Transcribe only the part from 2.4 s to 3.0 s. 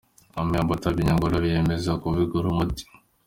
umuti.